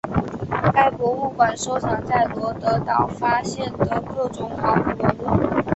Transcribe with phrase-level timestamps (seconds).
[0.73, 5.61] 该博物馆收藏在罗得岛发现的各种考古文物。